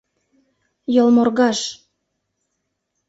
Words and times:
Йылморгаж! 0.93 1.59